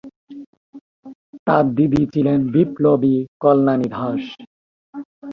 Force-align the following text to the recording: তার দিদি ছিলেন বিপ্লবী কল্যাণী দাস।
তার 1.47 1.65
দিদি 1.77 2.01
ছিলেন 2.13 2.39
বিপ্লবী 2.53 3.15
কল্যাণী 3.41 3.87
দাস। 3.95 4.23